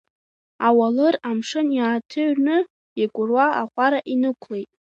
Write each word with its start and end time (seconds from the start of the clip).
Ауалыр 0.67 1.15
амшын 1.29 1.67
иааҭыҩрны, 1.77 2.57
икәыруа 3.03 3.45
аҟәара 3.61 3.99
инықәлеит. 4.13 4.69